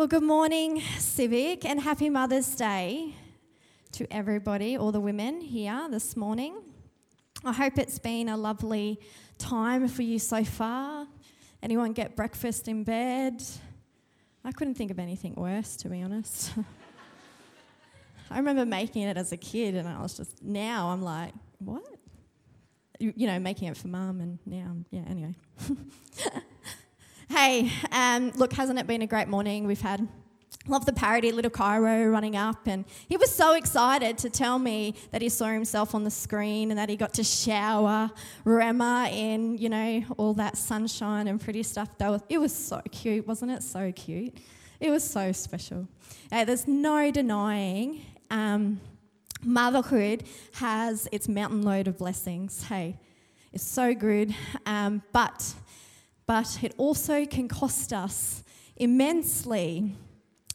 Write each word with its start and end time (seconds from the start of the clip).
Well, 0.00 0.08
good 0.08 0.22
morning, 0.22 0.80
Civic, 0.98 1.66
and 1.66 1.78
happy 1.78 2.08
Mother's 2.08 2.54
Day 2.54 3.16
to 3.92 4.10
everybody, 4.10 4.78
all 4.78 4.92
the 4.92 4.98
women 4.98 5.42
here 5.42 5.88
this 5.90 6.16
morning. 6.16 6.62
I 7.44 7.52
hope 7.52 7.76
it's 7.76 7.98
been 7.98 8.30
a 8.30 8.36
lovely 8.38 8.98
time 9.36 9.88
for 9.88 10.00
you 10.00 10.18
so 10.18 10.42
far. 10.42 11.06
Anyone 11.62 11.92
get 11.92 12.16
breakfast 12.16 12.66
in 12.66 12.82
bed? 12.82 13.42
I 14.42 14.52
couldn't 14.52 14.76
think 14.76 14.90
of 14.90 14.98
anything 14.98 15.34
worse, 15.34 15.76
to 15.76 15.90
be 15.90 16.00
honest. 16.00 16.54
I 18.30 18.38
remember 18.38 18.64
making 18.64 19.02
it 19.02 19.18
as 19.18 19.32
a 19.32 19.36
kid, 19.36 19.74
and 19.74 19.86
I 19.86 20.00
was 20.00 20.16
just, 20.16 20.42
now 20.42 20.88
I'm 20.88 21.02
like, 21.02 21.34
what? 21.58 21.84
You, 22.98 23.12
you 23.16 23.26
know, 23.26 23.38
making 23.38 23.68
it 23.68 23.76
for 23.76 23.88
mum, 23.88 24.22
and 24.22 24.38
now, 24.46 24.76
yeah, 24.90 25.02
anyway. 25.06 25.34
hey, 27.30 27.70
um, 27.92 28.32
look, 28.32 28.52
hasn't 28.52 28.78
it 28.78 28.86
been 28.86 29.02
a 29.02 29.06
great 29.06 29.28
morning? 29.28 29.66
We've 29.66 29.80
had 29.80 30.06
Love 30.66 30.84
the 30.84 30.92
parody, 30.92 31.32
little 31.32 31.50
Cairo 31.50 32.04
running 32.10 32.36
up, 32.36 32.66
and 32.66 32.84
he 33.08 33.16
was 33.16 33.34
so 33.34 33.54
excited 33.54 34.18
to 34.18 34.28
tell 34.28 34.58
me 34.58 34.94
that 35.10 35.22
he 35.22 35.28
saw 35.28 35.46
himself 35.46 35.94
on 35.94 36.04
the 36.04 36.10
screen 36.10 36.70
and 36.70 36.78
that 36.78 36.90
he 36.90 36.96
got 36.96 37.14
to 37.14 37.24
shower 37.24 38.10
Rema 38.44 39.08
in, 39.10 39.56
you 39.56 39.70
know, 39.70 40.04
all 40.18 40.34
that 40.34 40.58
sunshine 40.58 41.28
and 41.28 41.40
pretty 41.40 41.62
stuff. 41.62 41.96
That 41.96 42.10
was, 42.10 42.22
it 42.28 42.38
was 42.38 42.54
so 42.54 42.82
cute, 42.90 43.26
wasn't 43.26 43.52
it? 43.52 43.62
So 43.62 43.90
cute. 43.92 44.36
It 44.80 44.90
was 44.90 45.02
so 45.02 45.32
special. 45.32 45.88
There's 46.30 46.68
no 46.68 47.10
denying 47.10 48.02
um, 48.30 48.80
motherhood 49.42 50.24
has 50.54 51.08
its 51.10 51.26
mountain 51.26 51.62
load 51.62 51.88
of 51.88 51.96
blessings. 51.96 52.64
Hey, 52.64 52.98
it's 53.52 53.64
so 53.64 53.94
good, 53.94 54.34
um, 54.66 55.02
but 55.12 55.54
but 56.30 56.62
it 56.62 56.72
also 56.78 57.26
can 57.26 57.48
cost 57.48 57.92
us 57.92 58.44
immensely. 58.76 59.96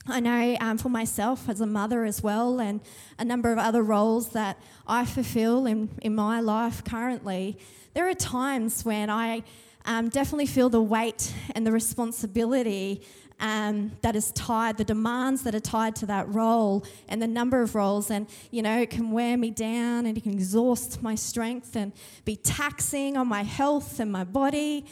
I 0.08 0.22
know 0.22 0.56
um, 0.62 0.78
for 0.78 0.88
myself 0.88 1.50
as 1.50 1.60
a 1.60 1.66
mother 1.66 2.06
as 2.06 2.24
well, 2.24 2.62
and 2.62 2.80
a 3.20 3.26
number 3.26 3.52
of 3.52 3.58
other 3.58 3.84
roles 3.84 4.30
that 4.30 4.58
I 4.88 5.04
fulfill 5.04 5.66
in, 5.66 5.90
in 6.02 6.16
my 6.16 6.40
life 6.40 6.86
currently, 6.86 7.58
there 7.94 8.08
are 8.08 8.14
times 8.14 8.86
when 8.86 9.10
I 9.10 9.44
um, 9.84 10.08
definitely 10.08 10.46
feel 10.46 10.70
the 10.70 10.82
weight 10.82 11.34
and 11.54 11.68
the 11.68 11.74
responsibility 11.74 13.02
um, 13.42 13.92
that 14.02 14.16
is 14.16 14.32
tied, 14.32 14.78
the 14.78 14.86
demands 14.86 15.44
that 15.44 15.56
are 15.56 15.60
tied 15.60 15.98
to 15.98 16.06
that 16.06 16.34
role, 16.34 16.86
and 17.10 17.22
the 17.22 17.28
number 17.28 17.62
of 17.62 17.76
roles. 17.76 18.10
And, 18.10 18.28
you 18.50 18.62
know, 18.62 18.80
it 18.80 18.92
can 18.92 19.12
wear 19.12 19.36
me 19.36 19.52
down 19.52 20.06
and 20.06 20.18
it 20.18 20.24
can 20.24 20.32
exhaust 20.32 21.04
my 21.04 21.16
strength 21.16 21.76
and 21.76 21.92
be 22.24 22.38
taxing 22.38 23.18
on 23.18 23.28
my 23.28 23.44
health 23.44 24.00
and 24.00 24.10
my 24.10 24.24
body. 24.24 24.86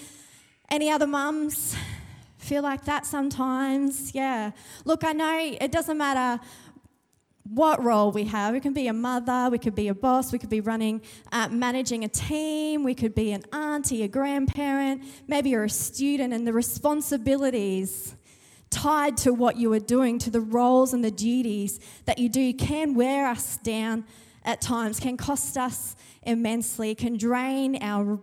Any 0.74 0.90
other 0.90 1.06
mums? 1.06 1.76
feel 2.40 2.64
like 2.64 2.84
that 2.86 3.06
sometimes. 3.06 4.16
Yeah. 4.16 4.50
Look, 4.86 5.04
I 5.04 5.14
know 5.14 5.56
it 5.62 5.72
doesn't 5.72 6.00
matter 6.00 6.42
what 7.44 7.84
role 7.84 8.12
we 8.12 8.24
have. 8.24 8.56
We 8.56 8.60
can 8.60 8.74
be 8.74 8.88
a 8.88 8.94
mother, 8.94 9.50
we 9.52 9.60
could 9.60 9.76
be 9.76 9.88
a 9.90 9.94
boss, 9.94 10.34
we 10.34 10.40
could 10.40 10.50
be 10.50 10.62
running, 10.62 11.04
uh, 11.32 11.48
managing 11.50 12.04
a 12.04 12.08
team, 12.08 12.84
we 12.84 12.96
could 12.96 13.14
be 13.14 13.34
an 13.34 13.44
auntie, 13.54 14.02
a 14.02 14.08
grandparent, 14.08 15.04
maybe 15.28 15.52
you're 15.52 15.66
a 15.66 15.70
student, 15.70 16.34
and 16.34 16.48
the 16.48 16.54
responsibilities 16.54 18.16
tied 18.72 19.16
to 19.18 19.32
what 19.32 19.58
you 19.58 19.72
are 19.74 19.80
doing, 19.80 20.18
to 20.18 20.32
the 20.32 20.42
roles 20.42 20.92
and 20.92 21.06
the 21.06 21.12
duties 21.12 21.80
that 22.06 22.18
you 22.18 22.30
do, 22.30 22.52
can 22.52 22.96
wear 22.96 23.28
us 23.28 23.58
down 23.58 24.06
at 24.44 24.60
times, 24.60 25.00
can 25.00 25.18
cost 25.18 25.56
us 25.56 25.96
immensely, 26.24 26.96
can 26.96 27.16
drain 27.16 27.78
our 27.82 28.20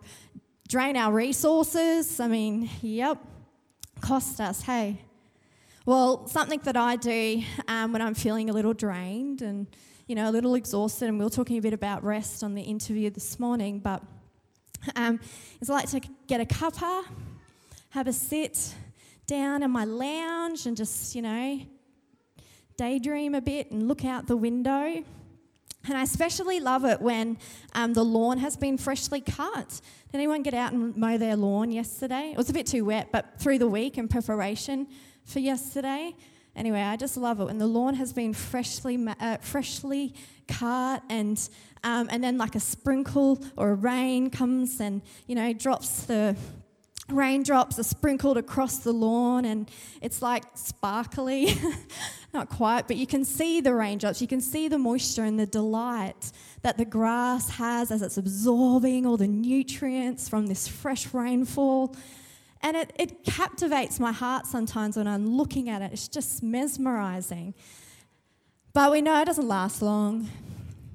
drain 0.71 0.97
our 0.97 1.13
resources. 1.13 2.21
I 2.21 2.29
mean, 2.29 2.71
yep, 2.81 3.19
cost 4.01 4.41
us, 4.41 4.63
hey? 4.63 5.03
Well, 5.85 6.29
something 6.29 6.61
that 6.63 6.77
I 6.77 6.95
do 6.95 7.43
um, 7.67 7.93
when 7.93 8.01
I'm 8.01 8.15
feeling 8.15 8.49
a 8.49 8.53
little 8.53 8.73
drained 8.73 9.43
and, 9.43 9.67
you 10.07 10.15
know, 10.15 10.31
a 10.31 10.33
little 10.33 10.55
exhausted, 10.55 11.09
and 11.09 11.19
we 11.19 11.25
were 11.25 11.31
talking 11.31 11.59
a 11.59 11.61
bit 11.61 11.73
about 11.73 12.05
rest 12.05 12.45
on 12.45 12.55
the 12.55 12.63
interview 12.63 13.11
this 13.11 13.41
morning, 13.41 13.81
but 13.81 14.01
um, 14.95 15.19
is 15.61 15.69
I 15.69 15.75
like 15.75 15.91
to 15.91 16.01
get 16.29 16.41
a 16.41 16.45
cuppa, 16.45 17.03
have 17.89 18.07
a 18.07 18.13
sit 18.13 18.73
down 19.27 19.65
in 19.65 19.73
my 19.73 19.85
lounge 19.85 20.67
and 20.67 20.77
just, 20.77 21.17
you 21.17 21.23
know, 21.23 21.61
daydream 22.77 23.35
a 23.35 23.41
bit 23.41 23.73
and 23.73 23.89
look 23.89 24.05
out 24.05 24.29
the 24.29 24.37
window. 24.37 25.03
And 25.89 25.97
I 25.97 26.03
especially 26.03 26.61
love 26.61 26.85
it 26.85 27.01
when 27.01 27.39
um, 27.75 27.95
the 27.95 28.05
lawn 28.05 28.39
has 28.39 28.57
been 28.57 28.77
freshly 28.77 29.21
cut. 29.21 29.81
Did 30.13 30.15
anyone 30.19 30.43
get 30.43 30.55
out 30.55 30.73
and 30.73 30.97
mow 30.97 31.17
their 31.17 31.37
lawn 31.37 31.73
yesterday? 31.73 32.31
It 32.33 32.37
was 32.37 32.51
a 32.51 32.53
bit 32.53 32.67
too 32.67 32.85
wet, 32.85 33.09
but 33.13 33.39
through 33.39 33.59
the 33.59 33.69
week 33.69 33.97
in 33.97 34.07
preparation 34.07 34.87
for 35.25 35.39
yesterday. 35.39 36.15
Anyway, 36.55 36.81
I 36.81 36.97
just 36.97 37.17
love 37.17 37.41
it 37.41 37.45
when 37.45 37.59
the 37.59 37.67
lawn 37.67 37.95
has 37.95 38.13
been 38.13 38.35
freshly 38.35 38.99
uh, 39.21 39.37
freshly 39.39 40.15
cut, 40.49 41.03
and 41.09 41.49
um, 41.85 42.09
and 42.11 42.23
then 42.23 42.37
like 42.37 42.57
a 42.57 42.61
sprinkle 42.61 43.43
or 43.57 43.71
a 43.71 43.75
rain 43.75 44.31
comes 44.31 44.81
and 44.81 45.01
you 45.27 45.35
know 45.37 45.53
drops 45.53 46.03
the 46.03 46.37
raindrops 47.13 47.79
are 47.79 47.85
sprinkled 47.85 48.37
across 48.37 48.79
the 48.79 48.93
lawn 48.93 49.45
and 49.45 49.71
it's 50.01 50.23
like 50.23 50.45
sparkly. 50.55 51.55
Not 52.33 52.49
quite, 52.49 52.87
but 52.87 52.97
you 52.97 53.07
can 53.07 53.25
see 53.25 53.61
the 53.61 53.75
raindrops. 53.75 54.21
You 54.23 54.29
can 54.29 54.41
see 54.41 54.69
the 54.69 54.79
moisture 54.79 55.25
and 55.25 55.39
the 55.39 55.47
delight 55.47 56.31
that 56.63 56.79
the 56.79 56.85
grass 56.85 57.51
has 57.51 57.91
as 57.91 58.03
it's 58.03 58.17
absorbing 58.17 59.05
all 59.05 59.17
the 59.17 59.27
nutrients 59.27 60.29
from 60.29 60.47
this 60.47 60.69
fresh 60.69 61.13
rainfall. 61.13 61.97
And 62.63 62.77
it, 62.77 62.93
it 62.97 63.25
captivates 63.25 63.99
my 63.99 64.13
heart 64.13 64.47
sometimes 64.47 64.97
when 64.97 65.09
I'm 65.09 65.37
looking 65.37 65.69
at 65.69 65.83
it. 65.83 65.93
It's 65.93 66.07
just 66.07 66.43
mesmerizing. 66.43 67.55
But 68.73 68.93
we 68.93 69.01
know 69.01 69.21
it 69.21 69.25
doesn't 69.25 69.49
last 69.49 69.83
long. 69.83 70.29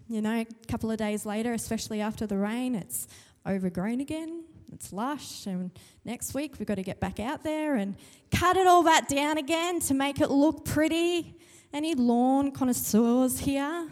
You 0.07 0.21
know, 0.21 0.41
a 0.41 0.47
couple 0.67 0.89
of 0.89 0.97
days 0.97 1.25
later, 1.25 1.51
especially 1.51 1.99
after 1.99 2.25
the 2.25 2.37
rain, 2.37 2.75
it's 2.75 3.07
overgrown 3.45 3.99
again 3.99 4.44
it's 4.75 4.91
lush, 4.91 5.47
and 5.47 5.71
next 6.03 6.33
week 6.33 6.59
we've 6.59 6.67
got 6.67 6.75
to 6.75 6.83
get 6.83 6.99
back 6.99 7.17
out 7.17 7.43
there 7.43 7.75
and 7.75 7.95
cut 8.29 8.57
it 8.57 8.67
all 8.67 8.83
back 8.83 9.07
down 9.07 9.37
again 9.37 9.79
to 9.79 9.93
make 9.93 10.19
it 10.19 10.29
look 10.29 10.65
pretty. 10.65 11.33
Any 11.71 11.95
lawn 11.95 12.51
connoisseurs 12.51 13.39
here? 13.39 13.87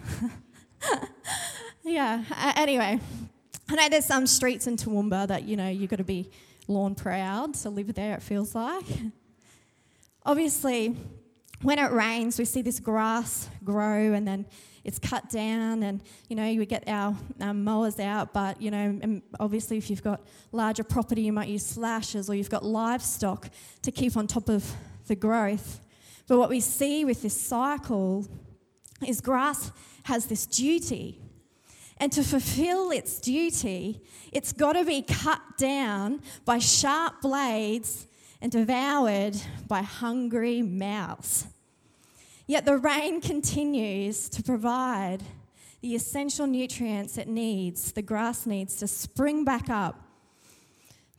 yeah, 1.83 2.25
uh, 2.29 2.53
anyway, 2.57 2.99
I 3.69 3.75
know 3.75 3.87
there's 3.87 4.05
some 4.05 4.27
streets 4.27 4.67
in 4.67 4.75
Toowoomba 4.75 5.29
that, 5.29 5.43
you 5.43 5.55
know, 5.55 5.69
you've 5.69 5.89
got 5.89 5.97
to 5.97 6.03
be 6.03 6.29
lawn 6.67 6.95
proud 6.95 7.53
to 7.55 7.69
live 7.69 7.93
there, 7.93 8.15
it 8.15 8.21
feels 8.21 8.53
like. 8.53 8.85
Obviously, 10.25 10.97
when 11.61 11.79
it 11.79 11.91
rains, 11.93 12.37
we 12.37 12.43
see 12.43 12.61
this 12.61 12.81
grass 12.81 13.49
grow 13.63 14.11
and 14.13 14.27
then 14.27 14.45
it's 14.83 14.99
cut 14.99 15.29
down 15.29 15.83
and 15.83 16.01
you 16.29 16.35
know 16.35 16.43
we 16.43 16.65
get 16.65 16.83
our 16.87 17.15
um, 17.39 17.63
mowers 17.63 17.99
out 17.99 18.33
but 18.33 18.61
you 18.61 18.69
know 18.69 19.21
obviously 19.39 19.77
if 19.77 19.89
you've 19.89 20.03
got 20.03 20.21
larger 20.51 20.83
property 20.83 21.21
you 21.21 21.33
might 21.33 21.47
use 21.47 21.65
slashes 21.65 22.29
or 22.29 22.35
you've 22.35 22.49
got 22.49 22.63
livestock 22.63 23.49
to 23.81 23.91
keep 23.91 24.17
on 24.17 24.27
top 24.27 24.49
of 24.49 24.73
the 25.07 25.15
growth. 25.15 25.81
But 26.27 26.37
what 26.37 26.49
we 26.49 26.59
see 26.59 27.03
with 27.03 27.21
this 27.21 27.39
cycle 27.39 28.27
is 29.05 29.19
grass 29.21 29.71
has 30.03 30.27
this 30.27 30.45
duty. 30.45 31.19
And 31.97 32.11
to 32.13 32.23
fulfill 32.23 32.91
its 32.91 33.19
duty 33.19 34.01
it's 34.31 34.51
got 34.51 34.73
to 34.73 34.83
be 34.83 35.01
cut 35.01 35.41
down 35.57 36.21
by 36.43 36.59
sharp 36.59 37.21
blades 37.21 38.07
and 38.41 38.51
devoured 38.51 39.37
by 39.67 39.81
hungry 39.83 40.61
mouths 40.61 41.47
Yet 42.45 42.65
the 42.65 42.77
rain 42.77 43.21
continues 43.21 44.29
to 44.29 44.43
provide 44.43 45.19
the 45.81 45.95
essential 45.95 46.47
nutrients 46.47 47.17
it 47.17 47.27
needs, 47.27 47.91
the 47.91 48.01
grass 48.01 48.45
needs 48.45 48.75
to 48.77 48.87
spring 48.87 49.43
back 49.43 49.69
up, 49.69 50.01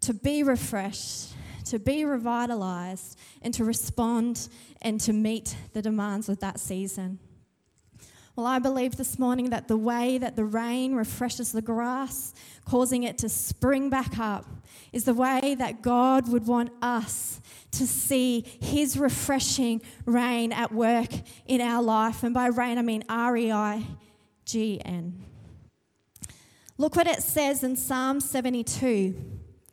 to 0.00 0.14
be 0.14 0.42
refreshed, 0.42 1.32
to 1.66 1.78
be 1.78 2.04
revitalized, 2.04 3.18
and 3.42 3.52
to 3.54 3.64
respond 3.64 4.48
and 4.82 5.00
to 5.00 5.12
meet 5.12 5.56
the 5.72 5.82
demands 5.82 6.28
of 6.28 6.40
that 6.40 6.60
season. 6.60 7.18
Well, 8.36 8.46
I 8.46 8.58
believe 8.58 8.96
this 8.96 9.18
morning 9.18 9.50
that 9.50 9.68
the 9.68 9.76
way 9.76 10.18
that 10.18 10.34
the 10.34 10.44
rain 10.44 10.94
refreshes 10.94 11.52
the 11.52 11.62
grass, 11.62 12.34
causing 12.64 13.04
it 13.04 13.16
to 13.18 13.28
spring 13.28 13.90
back 13.90 14.18
up, 14.18 14.44
is 14.92 15.04
the 15.04 15.14
way 15.14 15.54
that 15.56 15.82
God 15.82 16.28
would 16.32 16.46
want 16.46 16.70
us 16.82 17.40
to 17.78 17.86
see 17.86 18.44
His 18.60 18.96
refreshing 18.96 19.82
rain 20.06 20.52
at 20.52 20.72
work 20.72 21.10
in 21.46 21.60
our 21.60 21.82
life. 21.82 22.22
And 22.22 22.34
by 22.34 22.46
rain, 22.46 22.78
I 22.78 22.82
mean 22.82 23.04
R 23.08 23.36
E 23.36 23.52
I 23.52 23.84
G 24.44 24.80
N. 24.84 25.24
Look 26.76 26.96
what 26.96 27.06
it 27.06 27.22
says 27.22 27.62
in 27.62 27.76
Psalm 27.76 28.18
72, 28.18 29.14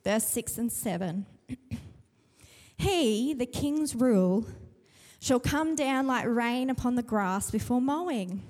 verse 0.04 0.24
6 0.24 0.58
and 0.58 0.70
7. 0.70 1.26
he, 2.76 3.34
the 3.34 3.46
king's 3.46 3.96
rule, 3.96 4.46
shall 5.18 5.40
come 5.40 5.74
down 5.74 6.06
like 6.06 6.24
rain 6.26 6.70
upon 6.70 6.94
the 6.94 7.02
grass 7.02 7.50
before 7.50 7.80
mowing, 7.80 8.42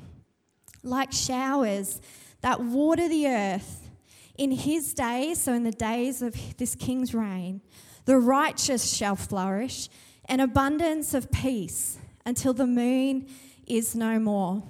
like 0.82 1.12
showers 1.12 2.00
that 2.42 2.60
water 2.60 3.08
the 3.08 3.26
earth. 3.26 3.88
In 4.36 4.50
his 4.50 4.94
days, 4.94 5.42
so 5.42 5.52
in 5.52 5.62
the 5.62 5.70
days 5.70 6.22
of 6.22 6.34
this 6.56 6.74
king's 6.74 7.14
reign, 7.14 7.60
the 8.04 8.18
righteous 8.18 8.94
shall 8.94 9.16
flourish, 9.16 9.88
an 10.26 10.40
abundance 10.40 11.14
of 11.14 11.30
peace 11.30 11.98
until 12.24 12.52
the 12.52 12.66
moon 12.66 13.26
is 13.66 13.94
no 13.94 14.18
more. 14.18 14.62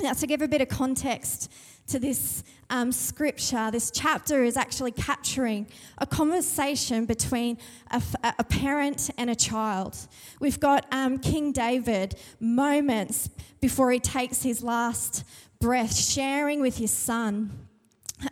Now, 0.00 0.12
to 0.12 0.26
give 0.26 0.42
a 0.42 0.48
bit 0.48 0.60
of 0.60 0.68
context 0.68 1.50
to 1.88 1.98
this 1.98 2.44
um, 2.68 2.90
scripture, 2.92 3.70
this 3.70 3.90
chapter 3.90 4.42
is 4.42 4.56
actually 4.56 4.90
capturing 4.92 5.68
a 5.98 6.06
conversation 6.06 7.06
between 7.06 7.58
a, 7.90 8.02
a 8.38 8.44
parent 8.44 9.10
and 9.16 9.30
a 9.30 9.36
child. 9.36 9.96
We've 10.40 10.60
got 10.60 10.86
um, 10.90 11.18
King 11.18 11.52
David 11.52 12.16
moments 12.40 13.30
before 13.60 13.90
he 13.92 14.00
takes 14.00 14.42
his 14.42 14.62
last 14.62 15.24
breath, 15.60 15.96
sharing 15.96 16.60
with 16.60 16.78
his 16.78 16.90
son 16.90 17.65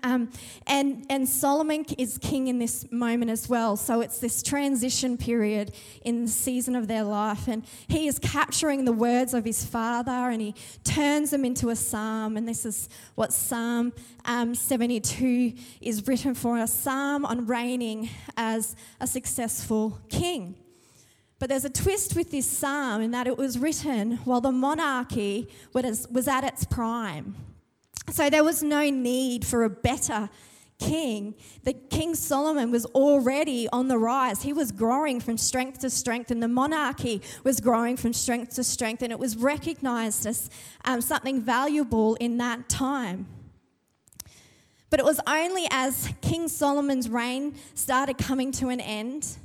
um, 0.02 0.30
and, 0.66 1.04
and 1.10 1.28
Solomon 1.28 1.84
is 1.98 2.16
king 2.18 2.48
in 2.48 2.58
this 2.58 2.90
moment 2.90 3.30
as 3.30 3.48
well. 3.48 3.76
So 3.76 4.00
it's 4.00 4.18
this 4.18 4.42
transition 4.42 5.18
period 5.18 5.74
in 6.02 6.22
the 6.22 6.30
season 6.30 6.74
of 6.74 6.88
their 6.88 7.04
life. 7.04 7.48
And 7.48 7.64
he 7.86 8.06
is 8.06 8.18
capturing 8.18 8.86
the 8.86 8.92
words 8.92 9.34
of 9.34 9.44
his 9.44 9.64
father 9.64 10.10
and 10.10 10.40
he 10.40 10.54
turns 10.84 11.30
them 11.30 11.44
into 11.44 11.68
a 11.68 11.76
psalm. 11.76 12.36
And 12.36 12.48
this 12.48 12.64
is 12.64 12.88
what 13.14 13.32
Psalm 13.32 13.92
um, 14.24 14.54
72 14.54 15.52
is 15.82 16.06
written 16.06 16.34
for 16.34 16.58
a 16.58 16.66
psalm 16.66 17.26
on 17.26 17.46
reigning 17.46 18.08
as 18.38 18.76
a 19.00 19.06
successful 19.06 20.00
king. 20.08 20.56
But 21.38 21.50
there's 21.50 21.66
a 21.66 21.70
twist 21.70 22.16
with 22.16 22.30
this 22.30 22.46
psalm 22.46 23.02
in 23.02 23.10
that 23.10 23.26
it 23.26 23.36
was 23.36 23.58
written 23.58 24.16
while 24.24 24.40
the 24.40 24.52
monarchy 24.52 25.50
was, 25.74 26.08
was 26.10 26.26
at 26.26 26.42
its 26.42 26.64
prime. 26.64 27.34
So 28.10 28.30
there 28.30 28.44
was 28.44 28.62
no 28.62 28.90
need 28.90 29.44
for 29.44 29.64
a 29.64 29.70
better 29.70 30.28
king. 30.78 31.34
The 31.62 31.72
King 31.72 32.14
Solomon 32.14 32.70
was 32.70 32.84
already 32.86 33.68
on 33.68 33.88
the 33.88 33.98
rise. 33.98 34.42
He 34.42 34.52
was 34.52 34.72
growing 34.72 35.20
from 35.20 35.38
strength 35.38 35.80
to 35.80 35.90
strength, 35.90 36.30
and 36.30 36.42
the 36.42 36.48
monarchy 36.48 37.22
was 37.42 37.60
growing 37.60 37.96
from 37.96 38.12
strength 38.12 38.54
to 38.56 38.64
strength, 38.64 39.02
and 39.02 39.12
it 39.12 39.18
was 39.18 39.36
recognized 39.36 40.26
as 40.26 40.50
um, 40.84 41.00
something 41.00 41.40
valuable 41.40 42.14
in 42.16 42.38
that 42.38 42.68
time. 42.68 43.26
But 44.90 45.00
it 45.00 45.04
was 45.04 45.20
only 45.26 45.66
as 45.70 46.12
King 46.20 46.46
Solomon's 46.48 47.08
reign 47.08 47.56
started 47.74 48.18
coming 48.18 48.52
to 48.52 48.68
an 48.68 48.80
end 48.80 49.36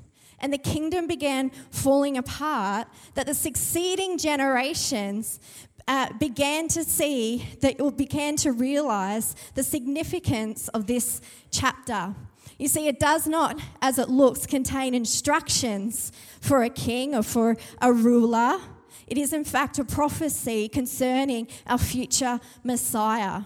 and 0.41 0.53
the 0.53 0.57
kingdom 0.57 1.07
began 1.07 1.51
falling 1.71 2.17
apart 2.17 2.87
that 3.15 3.25
the 3.25 3.33
succeeding 3.33 4.17
generations 4.17 5.39
uh, 5.87 6.13
began 6.19 6.67
to 6.69 6.83
see, 6.83 7.47
that 7.61 7.97
began 7.97 8.35
to 8.37 8.51
realize 8.51 9.35
the 9.55 9.63
significance 9.63 10.67
of 10.69 10.87
this 10.87 11.21
chapter. 11.51 12.15
You 12.57 12.67
see, 12.67 12.87
it 12.87 12.99
does 12.99 13.25
not, 13.25 13.59
as 13.81 13.97
it 13.97 14.09
looks, 14.09 14.45
contain 14.45 14.93
instructions 14.93 16.11
for 16.41 16.61
a 16.61 16.69
king 16.69 17.15
or 17.15 17.23
for 17.23 17.55
a 17.81 17.93
ruler. 17.93 18.59
It 19.07 19.17
is, 19.17 19.33
in 19.33 19.45
fact, 19.45 19.79
a 19.79 19.85
prophecy 19.85 20.67
concerning 20.67 21.47
our 21.65 21.77
future 21.77 22.39
Messiah. 22.63 23.43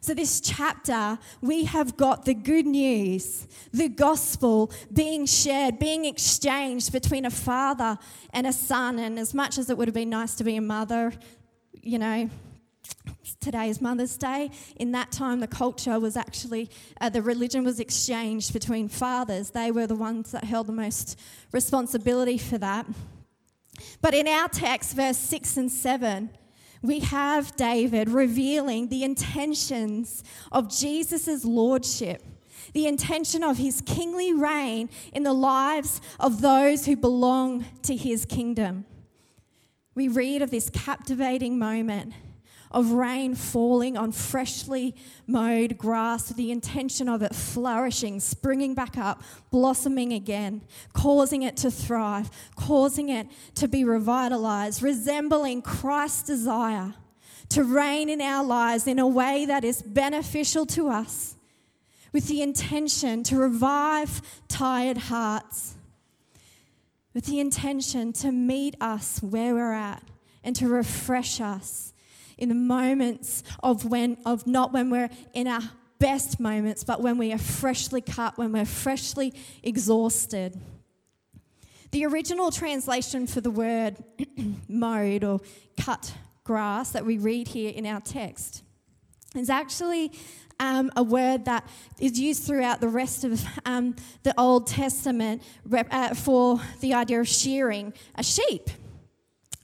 So, 0.00 0.12
this 0.12 0.40
chapter, 0.40 1.18
we 1.40 1.64
have 1.64 1.96
got 1.96 2.24
the 2.24 2.34
good 2.34 2.66
news, 2.66 3.46
the 3.72 3.88
gospel 3.88 4.70
being 4.92 5.24
shared, 5.24 5.78
being 5.78 6.04
exchanged 6.04 6.92
between 6.92 7.24
a 7.24 7.30
father 7.30 7.98
and 8.32 8.46
a 8.46 8.52
son. 8.52 8.98
And 8.98 9.18
as 9.18 9.32
much 9.32 9.56
as 9.56 9.70
it 9.70 9.78
would 9.78 9.88
have 9.88 9.94
been 9.94 10.10
nice 10.10 10.34
to 10.36 10.44
be 10.44 10.56
a 10.56 10.60
mother, 10.60 11.12
you 11.84 11.98
know, 11.98 12.30
today 13.40 13.68
is 13.68 13.80
Mother's 13.80 14.16
Day. 14.16 14.50
In 14.76 14.92
that 14.92 15.12
time, 15.12 15.40
the 15.40 15.46
culture 15.46 16.00
was 16.00 16.16
actually, 16.16 16.70
uh, 17.00 17.10
the 17.10 17.20
religion 17.20 17.62
was 17.62 17.78
exchanged 17.78 18.52
between 18.52 18.88
fathers. 18.88 19.50
They 19.50 19.70
were 19.70 19.86
the 19.86 19.94
ones 19.94 20.32
that 20.32 20.44
held 20.44 20.66
the 20.66 20.72
most 20.72 21.20
responsibility 21.52 22.38
for 22.38 22.56
that. 22.58 22.86
But 24.00 24.14
in 24.14 24.26
our 24.26 24.48
text, 24.48 24.96
verse 24.96 25.18
6 25.18 25.56
and 25.58 25.70
7, 25.70 26.30
we 26.80 27.00
have 27.00 27.54
David 27.56 28.08
revealing 28.08 28.88
the 28.88 29.04
intentions 29.04 30.24
of 30.52 30.74
Jesus' 30.74 31.44
lordship, 31.44 32.24
the 32.72 32.86
intention 32.86 33.42
of 33.42 33.58
his 33.58 33.82
kingly 33.82 34.32
reign 34.32 34.88
in 35.12 35.22
the 35.22 35.32
lives 35.32 36.00
of 36.18 36.40
those 36.40 36.86
who 36.86 36.96
belong 36.96 37.64
to 37.82 37.94
his 37.94 38.24
kingdom 38.24 38.86
we 39.94 40.08
read 40.08 40.42
of 40.42 40.50
this 40.50 40.70
captivating 40.70 41.58
moment 41.58 42.12
of 42.74 42.90
rain 42.90 43.36
falling 43.36 43.96
on 43.96 44.10
freshly 44.10 44.96
mowed 45.28 45.78
grass 45.78 46.28
with 46.28 46.36
the 46.36 46.50
intention 46.50 47.08
of 47.08 47.22
it 47.22 47.32
flourishing, 47.32 48.18
springing 48.18 48.74
back 48.74 48.98
up, 48.98 49.22
blossoming 49.52 50.12
again, 50.12 50.60
causing 50.92 51.42
it 51.42 51.56
to 51.56 51.70
thrive, 51.70 52.28
causing 52.56 53.08
it 53.08 53.28
to 53.54 53.68
be 53.68 53.84
revitalized, 53.84 54.82
resembling 54.82 55.62
Christ's 55.62 56.24
desire 56.24 56.94
to 57.50 57.62
reign 57.62 58.08
in 58.08 58.20
our 58.20 58.44
lives 58.44 58.88
in 58.88 58.98
a 58.98 59.06
way 59.06 59.46
that 59.46 59.62
is 59.62 59.80
beneficial 59.80 60.66
to 60.66 60.88
us, 60.88 61.36
with 62.12 62.26
the 62.26 62.42
intention 62.42 63.22
to 63.22 63.36
revive 63.36 64.20
tired 64.48 64.98
hearts 64.98 65.76
with 67.14 67.26
the 67.26 67.40
intention 67.40 68.12
to 68.12 68.32
meet 68.32 68.74
us 68.80 69.22
where 69.22 69.54
we're 69.54 69.72
at 69.72 70.02
and 70.42 70.54
to 70.56 70.68
refresh 70.68 71.40
us 71.40 71.94
in 72.36 72.48
the 72.48 72.54
moments 72.54 73.44
of 73.62 73.84
when 73.84 74.18
of 74.26 74.46
not 74.46 74.72
when 74.72 74.90
we're 74.90 75.08
in 75.32 75.46
our 75.46 75.62
best 76.00 76.40
moments 76.40 76.82
but 76.82 77.00
when 77.00 77.16
we 77.16 77.32
are 77.32 77.38
freshly 77.38 78.00
cut 78.00 78.36
when 78.36 78.52
we're 78.52 78.64
freshly 78.64 79.32
exhausted. 79.62 80.60
The 81.92 82.04
original 82.06 82.50
translation 82.50 83.28
for 83.28 83.40
the 83.40 83.52
word 83.52 83.96
mowed 84.68 85.22
or 85.22 85.40
cut 85.80 86.12
grass 86.42 86.90
that 86.90 87.06
we 87.06 87.18
read 87.18 87.48
here 87.48 87.70
in 87.70 87.86
our 87.86 88.00
text 88.00 88.64
is 89.36 89.48
actually 89.48 90.12
um, 90.60 90.90
a 90.96 91.02
word 91.02 91.44
that 91.46 91.68
is 91.98 92.18
used 92.18 92.44
throughout 92.44 92.80
the 92.80 92.88
rest 92.88 93.24
of 93.24 93.44
um, 93.64 93.96
the 94.22 94.34
Old 94.38 94.66
Testament 94.66 95.42
rep, 95.64 95.88
uh, 95.90 96.14
for 96.14 96.60
the 96.80 96.94
idea 96.94 97.20
of 97.20 97.28
shearing 97.28 97.92
a 98.14 98.22
sheep. 98.22 98.70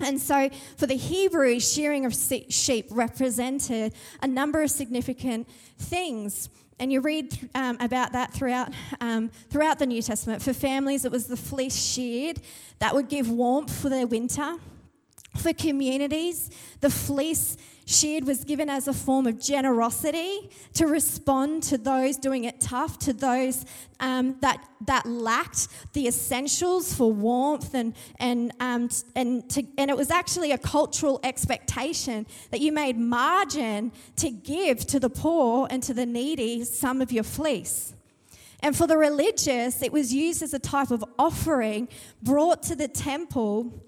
And 0.00 0.20
so, 0.20 0.48
for 0.76 0.87
the 0.87 0.94
Hebrew, 0.94 1.60
shearing 1.60 2.06
of 2.06 2.14
sheep 2.14 2.87
represented 2.90 3.92
a 4.22 4.26
number 4.26 4.62
of 4.62 4.70
significant 4.70 5.48
things. 5.78 6.48
And 6.78 6.90
you 6.90 7.02
read 7.02 7.50
um, 7.54 7.76
about 7.81 8.12
that 8.12 8.32
throughout, 8.32 8.72
um, 9.02 9.31
throughout 9.50 9.78
the 9.78 9.84
New 9.84 10.00
Testament. 10.00 10.40
For 10.40 10.54
families, 10.54 11.04
it 11.04 11.12
was 11.12 11.26
the 11.26 11.37
fleece 11.37 11.76
sheared 11.76 12.40
that 12.78 12.94
would 12.94 13.10
give 13.10 13.31
warmth 13.31 13.78
for 13.78 13.90
their 13.90 14.06
winter. 14.06 14.56
For 15.37 15.52
communities, 15.52 16.50
the 16.81 16.90
fleece 16.90 17.56
sheared 17.90 18.25
was 18.25 18.44
given 18.44 18.70
as 18.70 18.87
a 18.88 18.92
form 18.92 19.26
of 19.26 19.40
generosity 19.40 20.50
to 20.75 20.87
respond 20.87 21.62
to 21.64 21.76
those 21.76 22.16
doing 22.16 22.44
it 22.44 22.61
tough, 22.61 22.99
to 23.00 23.12
those 23.12 23.64
um, 23.99 24.37
that, 24.40 24.64
that 24.87 25.06
lacked 25.06 25.68
the 25.92 26.06
essentials 26.06 26.94
for 26.94 27.12
warmth. 27.12 27.75
And, 27.75 27.94
and, 28.18 28.52
um, 28.61 28.88
and, 29.16 29.49
to, 29.50 29.66
and 29.76 29.90
it 29.90 29.97
was 29.97 30.11
actually 30.11 30.52
a 30.52 30.59
cultural 30.59 31.20
expectation 31.25 32.26
that 32.50 32.61
you 32.61 32.73
made 32.73 32.97
margin 32.97 33.92
to 34.16 34.30
give 34.30 34.87
to 34.87 35.00
the 35.00 35.11
poor 35.11 35.66
and 35.70 35.82
to 35.82 35.92
the 35.92 36.06
needy 36.06 36.64
some 36.64 37.02
of 37.02 37.11
your 37.11 37.25
fleece. 37.25 37.94
And 38.62 38.76
for 38.76 38.87
the 38.87 38.97
religious, 38.97 39.82
it 39.82 39.92
was 39.92 40.12
used 40.12 40.42
as 40.42 40.54
a 40.54 40.59
type 40.59 40.90
of 40.90 41.04
offering 41.18 41.88
brought 42.23 42.62
to 42.64 42.76
the 42.76 42.88
temple 42.88 43.82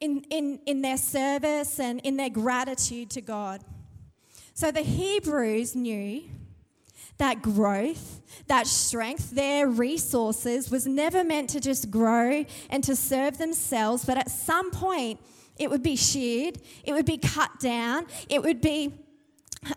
in, 0.00 0.24
in, 0.30 0.60
in 0.66 0.82
their 0.82 0.96
service 0.96 1.80
and 1.80 2.00
in 2.00 2.16
their 2.16 2.30
gratitude 2.30 3.10
to 3.10 3.20
God. 3.20 3.62
So 4.54 4.70
the 4.70 4.82
Hebrews 4.82 5.74
knew 5.74 6.22
that 7.18 7.42
growth, 7.42 8.20
that 8.46 8.66
strength, 8.66 9.30
their 9.30 9.68
resources 9.68 10.70
was 10.70 10.86
never 10.86 11.24
meant 11.24 11.50
to 11.50 11.60
just 11.60 11.90
grow 11.90 12.44
and 12.68 12.84
to 12.84 12.94
serve 12.94 13.38
themselves, 13.38 14.04
but 14.04 14.18
at 14.18 14.30
some 14.30 14.70
point 14.70 15.20
it 15.58 15.70
would 15.70 15.82
be 15.82 15.96
sheared, 15.96 16.58
it 16.84 16.92
would 16.92 17.06
be 17.06 17.16
cut 17.16 17.58
down, 17.58 18.06
it 18.28 18.42
would 18.42 18.60
be 18.60 18.92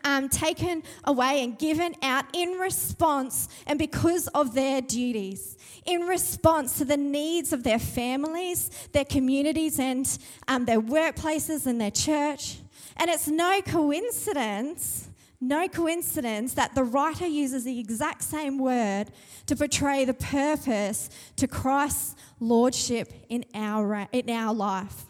um, 0.03 0.29
taken 0.29 0.83
away 1.03 1.43
and 1.43 1.57
given 1.57 1.95
out 2.01 2.25
in 2.33 2.51
response 2.53 3.47
and 3.65 3.79
because 3.79 4.27
of 4.29 4.53
their 4.53 4.81
duties 4.81 5.57
in 5.85 6.01
response 6.01 6.77
to 6.77 6.85
the 6.85 6.97
needs 6.97 7.53
of 7.53 7.63
their 7.63 7.79
families, 7.79 8.69
their 8.91 9.05
communities, 9.05 9.79
and 9.79 10.17
um, 10.47 10.65
their 10.65 10.81
workplaces 10.81 11.65
and 11.65 11.79
their 11.79 11.91
church. 11.91 12.59
And 12.97 13.09
it's 13.09 13.27
no 13.27 13.61
coincidence, 13.61 15.09
no 15.41 15.67
coincidence 15.67 16.53
that 16.53 16.75
the 16.75 16.83
writer 16.83 17.25
uses 17.25 17.63
the 17.63 17.79
exact 17.79 18.23
same 18.23 18.57
word 18.57 19.05
to 19.45 19.55
portray 19.55 20.05
the 20.05 20.13
purpose 20.13 21.09
to 21.37 21.47
Christ's 21.47 22.15
lordship 22.39 23.11
in 23.29 23.45
our, 23.53 24.07
in 24.11 24.29
our 24.29 24.53
life. 24.53 25.05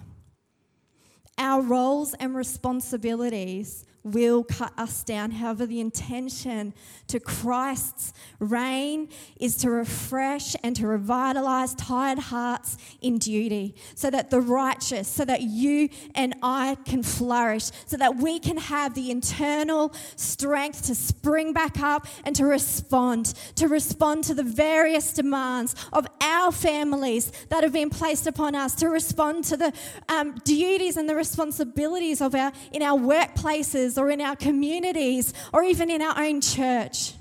Our 1.37 1.61
roles 1.61 2.13
and 2.15 2.35
responsibilities 2.35 3.85
will 4.03 4.43
cut 4.43 4.71
us 4.77 5.03
down. 5.03 5.31
However, 5.31 5.65
the 5.65 5.79
intention 5.79 6.73
to 7.07 7.19
Christ's 7.19 8.13
reign 8.39 9.09
is 9.39 9.55
to 9.57 9.69
refresh 9.69 10.55
and 10.63 10.75
to 10.77 10.87
revitalize 10.87 11.75
tired 11.75 12.19
hearts 12.19 12.77
in 13.01 13.17
duty 13.17 13.75
so 13.95 14.09
that 14.09 14.29
the 14.29 14.39
righteous, 14.39 15.07
so 15.07 15.25
that 15.25 15.41
you 15.41 15.89
and 16.15 16.35
I 16.41 16.77
can 16.85 17.03
flourish, 17.03 17.71
so 17.85 17.97
that 17.97 18.17
we 18.17 18.39
can 18.39 18.57
have 18.57 18.93
the 18.93 19.11
internal 19.11 19.93
strength 20.15 20.85
to 20.87 20.95
spring 20.95 21.53
back 21.53 21.79
up 21.79 22.07
and 22.23 22.35
to 22.35 22.45
respond, 22.45 23.33
to 23.55 23.67
respond 23.67 24.23
to 24.25 24.33
the 24.33 24.43
various 24.43 25.13
demands 25.13 25.75
of 25.91 26.07
our 26.21 26.51
families 26.51 27.31
that 27.49 27.63
have 27.63 27.73
been 27.73 27.89
placed 27.89 28.27
upon 28.27 28.55
us, 28.55 28.75
to 28.75 28.87
respond 28.87 29.43
to 29.45 29.57
the 29.57 29.73
um, 30.07 30.35
duties 30.43 30.95
and 30.95 31.09
the 31.09 31.15
responsibilities 31.15 32.21
of 32.21 32.35
our 32.35 32.51
in 32.71 32.81
our 32.81 32.97
workplaces 32.97 33.88
or 33.97 34.09
in 34.09 34.21
our 34.21 34.35
communities 34.35 35.33
or 35.53 35.63
even 35.63 35.89
in 35.89 36.01
our 36.01 36.19
own 36.21 36.41
church. 36.41 37.13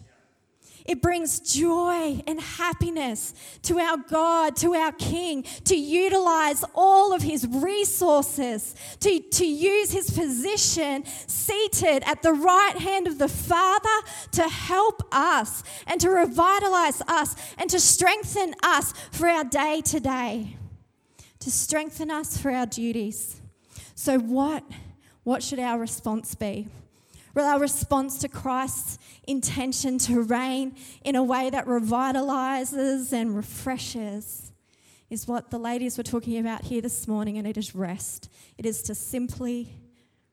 It 0.88 1.02
brings 1.02 1.38
joy 1.40 2.22
and 2.26 2.40
happiness 2.40 3.34
to 3.64 3.78
our 3.78 3.98
God, 3.98 4.56
to 4.56 4.74
our 4.74 4.92
King, 4.92 5.42
to 5.64 5.76
utilize 5.76 6.64
all 6.74 7.12
of 7.12 7.20
his 7.20 7.46
resources, 7.46 8.74
to, 9.00 9.20
to 9.20 9.46
use 9.46 9.92
his 9.92 10.08
position 10.08 11.04
seated 11.04 12.02
at 12.06 12.22
the 12.22 12.32
right 12.32 12.78
hand 12.78 13.06
of 13.06 13.18
the 13.18 13.28
Father 13.28 14.08
to 14.32 14.48
help 14.48 15.02
us 15.12 15.62
and 15.86 16.00
to 16.00 16.08
revitalize 16.08 17.02
us 17.02 17.36
and 17.58 17.68
to 17.68 17.78
strengthen 17.78 18.54
us 18.62 18.94
for 19.12 19.28
our 19.28 19.44
day 19.44 19.82
to 19.82 20.00
day, 20.00 20.56
to 21.40 21.50
strengthen 21.50 22.10
us 22.10 22.38
for 22.38 22.50
our 22.50 22.64
duties. 22.64 23.42
So, 23.94 24.18
what, 24.18 24.64
what 25.28 25.42
should 25.42 25.58
our 25.58 25.78
response 25.78 26.34
be? 26.34 26.66
Our 27.36 27.60
response 27.60 28.18
to 28.20 28.28
Christ's 28.28 28.98
intention 29.26 29.98
to 29.98 30.22
reign 30.22 30.74
in 31.04 31.16
a 31.16 31.22
way 31.22 31.50
that 31.50 31.66
revitalizes 31.66 33.12
and 33.12 33.36
refreshes 33.36 34.52
is 35.10 35.28
what 35.28 35.50
the 35.50 35.58
ladies 35.58 35.98
were 35.98 36.02
talking 36.02 36.38
about 36.38 36.62
here 36.62 36.80
this 36.80 37.06
morning, 37.06 37.36
and 37.36 37.46
it 37.46 37.58
is 37.58 37.74
rest. 37.74 38.30
It 38.56 38.64
is 38.64 38.80
to 38.84 38.94
simply 38.94 39.68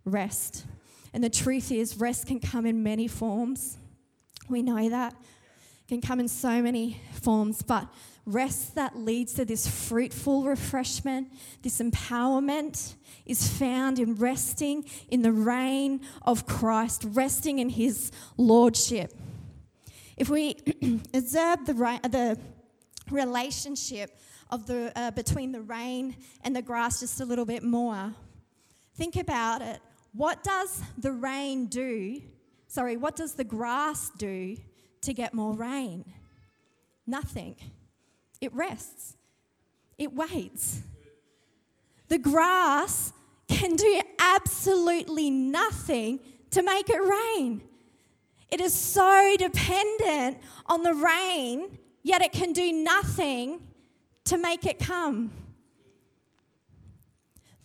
rest. 0.05 0.65
And 1.13 1.21
the 1.21 1.29
truth 1.29 1.73
is, 1.73 1.97
rest 1.97 2.27
can 2.27 2.39
come 2.39 2.65
in 2.65 2.81
many 2.81 3.09
forms. 3.09 3.77
We 4.47 4.61
know 4.61 4.87
that. 4.87 5.13
It 5.13 5.89
can 5.89 5.99
come 5.99 6.21
in 6.21 6.29
so 6.29 6.61
many 6.61 7.01
forms, 7.21 7.61
but 7.61 7.85
rest 8.25 8.75
that 8.75 8.98
leads 8.98 9.34
to 9.34 9.46
this 9.46 9.67
fruitful 9.67 10.44
refreshment, 10.44 11.32
this 11.62 11.79
empowerment, 11.79 12.96
is 13.25 13.48
found 13.48 14.00
in 14.00 14.15
resting 14.15 14.86
in 15.10 15.22
the 15.22 15.32
reign 15.32 16.01
of 16.24 16.46
Christ, 16.46 17.05
resting 17.10 17.60
in 17.60 17.70
his 17.70 18.12
lordship. 18.38 19.13
If 20.17 20.29
we 20.29 20.55
observe 21.13 21.65
the, 21.65 21.74
the 22.10 22.39
relationship 23.12 24.17
of 24.50 24.65
the, 24.65 24.91
uh, 24.96 25.12
between 25.12 25.51
the 25.51 25.62
rain 25.62 26.15
and 26.44 26.55
the 26.55 26.62
grass 26.62 27.01
just 27.01 27.22
a 27.22 27.25
little 27.25 27.46
bit 27.46 27.63
more, 27.63 28.13
think 28.96 29.15
about 29.15 29.62
it. 29.62 29.79
What 30.13 30.44
does 30.44 30.82
the 30.98 31.12
rain 31.12 31.67
do? 31.67 32.22
Sorry, 32.67 32.98
what 32.98 33.15
does 33.15 33.34
the 33.34 33.44
grass 33.44 34.12
do 34.17 34.58
to 35.01 35.13
get 35.13 35.34
more 35.34 35.53
rain? 35.53 36.05
Nothing. 37.05 37.55
It 38.41 38.53
rests, 38.53 39.15
it 39.97 40.13
waits. 40.13 40.81
The 42.07 42.17
grass 42.17 43.13
can 43.47 43.75
do 43.75 44.01
absolutely 44.19 45.29
nothing 45.29 46.19
to 46.51 46.63
make 46.63 46.89
it 46.89 47.01
rain. 47.01 47.61
It 48.51 48.61
is 48.61 48.73
so 48.73 49.35
dependent 49.37 50.37
on 50.67 50.83
the 50.83 50.93
rain, 50.93 51.77
yet 52.03 52.21
it 52.21 52.31
can 52.31 52.53
do 52.53 52.71
nothing 52.71 53.61
to 54.25 54.37
make 54.37 54.65
it 54.65 54.79
come. 54.79 55.31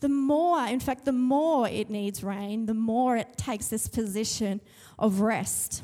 The 0.01 0.09
more, 0.09 0.65
in 0.67 0.81
fact, 0.81 1.05
the 1.05 1.13
more 1.13 1.69
it 1.69 1.91
needs 1.91 2.25
rain, 2.25 2.65
the 2.67 2.75
more 2.75 3.17
it 3.17 3.37
takes 3.37 3.69
this 3.69 3.87
position 3.87 4.63
of 4.99 5.21
rest, 5.21 5.83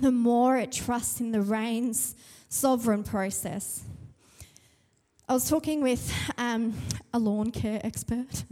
the 0.00 0.10
more 0.10 0.56
it 0.56 0.72
trusts 0.72 1.20
in 1.20 1.30
the 1.30 1.40
rain's 1.40 2.16
sovereign 2.48 3.04
process. 3.04 3.84
I 5.28 5.32
was 5.32 5.50
talking 5.50 5.82
with 5.82 6.14
um, 6.38 6.72
a 7.12 7.18
lawn 7.18 7.50
care 7.50 7.80
expert 7.82 8.44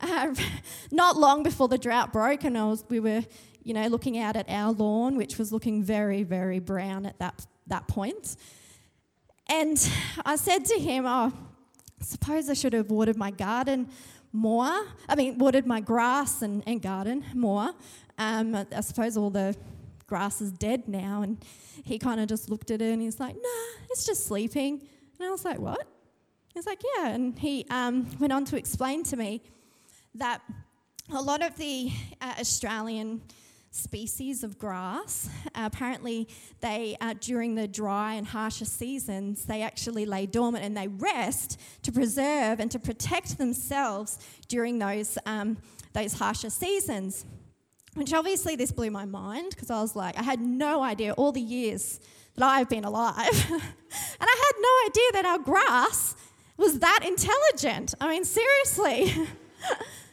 uh, 0.00 0.34
not 0.90 1.16
long 1.16 1.44
before 1.44 1.68
the 1.68 1.78
drought 1.78 2.12
broke, 2.12 2.42
and 2.42 2.58
I 2.58 2.64
was, 2.64 2.84
we 2.88 2.98
were, 2.98 3.22
you 3.62 3.74
know, 3.74 3.86
looking 3.86 4.18
out 4.18 4.34
at 4.34 4.50
our 4.50 4.72
lawn, 4.72 5.16
which 5.16 5.38
was 5.38 5.52
looking 5.52 5.84
very, 5.84 6.24
very 6.24 6.58
brown 6.58 7.06
at 7.06 7.16
that, 7.20 7.46
that 7.68 7.86
point. 7.86 8.34
And 9.48 9.88
I 10.24 10.34
said 10.34 10.64
to 10.64 10.80
him, 10.80 11.04
Oh, 11.06 11.32
suppose 12.00 12.50
I 12.50 12.54
should 12.54 12.72
have 12.72 12.90
watered 12.90 13.16
my 13.16 13.30
garden 13.30 13.88
more. 14.32 14.86
I 15.08 15.14
mean, 15.14 15.38
watered 15.38 15.66
my 15.66 15.80
grass 15.80 16.42
and, 16.42 16.64
and 16.66 16.82
garden 16.82 17.24
more. 17.34 17.70
Um, 18.18 18.56
I 18.56 18.80
suppose 18.80 19.16
all 19.16 19.30
the 19.30 19.54
grass 20.08 20.40
is 20.40 20.50
dead 20.50 20.88
now. 20.88 21.22
And 21.22 21.38
he 21.84 22.00
kind 22.00 22.18
of 22.18 22.28
just 22.28 22.50
looked 22.50 22.72
at 22.72 22.82
it 22.82 22.92
and 22.92 23.00
he's 23.00 23.20
like, 23.20 23.36
Nah, 23.36 23.82
it's 23.90 24.04
just 24.04 24.26
sleeping. 24.26 24.80
And 25.20 25.28
I 25.28 25.30
was 25.30 25.44
like, 25.44 25.60
What? 25.60 25.86
He's 26.54 26.66
like, 26.66 26.82
yeah. 26.96 27.08
And 27.08 27.38
he 27.38 27.66
um, 27.70 28.06
went 28.18 28.32
on 28.32 28.44
to 28.46 28.56
explain 28.56 29.04
to 29.04 29.16
me 29.16 29.42
that 30.14 30.42
a 31.12 31.22
lot 31.22 31.42
of 31.42 31.56
the 31.56 31.90
uh, 32.20 32.34
Australian 32.40 33.22
species 33.70 34.42
of 34.42 34.58
grass, 34.58 35.28
uh, 35.54 35.62
apparently 35.64 36.28
they, 36.60 36.96
uh, 37.00 37.14
during 37.20 37.54
the 37.54 37.68
dry 37.68 38.14
and 38.14 38.26
harsher 38.26 38.64
seasons, 38.64 39.44
they 39.44 39.62
actually 39.62 40.04
lay 40.04 40.26
dormant 40.26 40.64
and 40.64 40.76
they 40.76 40.88
rest 40.88 41.60
to 41.82 41.92
preserve 41.92 42.58
and 42.58 42.70
to 42.70 42.78
protect 42.78 43.38
themselves 43.38 44.18
during 44.48 44.78
those, 44.80 45.18
um, 45.26 45.56
those 45.92 46.14
harsher 46.14 46.50
seasons. 46.50 47.24
Which 47.94 48.12
obviously 48.12 48.56
this 48.56 48.70
blew 48.70 48.90
my 48.90 49.04
mind 49.04 49.50
because 49.50 49.70
I 49.70 49.80
was 49.80 49.96
like, 49.96 50.16
I 50.18 50.22
had 50.22 50.40
no 50.40 50.82
idea 50.82 51.12
all 51.12 51.32
the 51.32 51.40
years 51.40 52.00
that 52.36 52.44
I've 52.44 52.68
been 52.68 52.84
alive. 52.84 53.16
and 53.50 53.62
I 54.20 54.44
had 54.46 54.56
no 54.58 54.88
idea 54.88 55.12
that 55.14 55.24
our 55.26 55.38
grass 55.38 56.14
was 56.60 56.78
that 56.80 57.00
intelligent. 57.04 57.94
I 58.00 58.10
mean, 58.10 58.24
seriously. 58.24 59.26